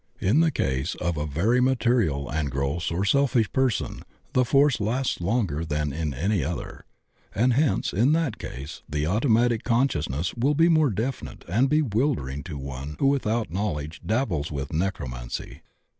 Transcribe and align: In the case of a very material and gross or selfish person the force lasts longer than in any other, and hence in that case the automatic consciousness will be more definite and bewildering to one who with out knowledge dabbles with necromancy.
In 0.19 0.39
the 0.39 0.49
case 0.49 0.95
of 0.95 1.15
a 1.15 1.27
very 1.27 1.61
material 1.61 2.27
and 2.27 2.49
gross 2.49 2.89
or 2.89 3.05
selfish 3.05 3.51
person 3.53 4.01
the 4.33 4.43
force 4.43 4.79
lasts 4.81 5.21
longer 5.21 5.63
than 5.63 5.93
in 5.93 6.11
any 6.11 6.43
other, 6.43 6.85
and 7.35 7.53
hence 7.53 7.93
in 7.93 8.11
that 8.13 8.39
case 8.39 8.81
the 8.89 9.05
automatic 9.05 9.63
consciousness 9.63 10.33
will 10.33 10.55
be 10.55 10.69
more 10.69 10.89
definite 10.89 11.45
and 11.47 11.69
bewildering 11.69 12.41
to 12.45 12.57
one 12.57 12.95
who 12.97 13.09
with 13.09 13.27
out 13.27 13.51
knowledge 13.53 14.01
dabbles 14.03 14.51
with 14.51 14.73
necromancy. 14.73 15.61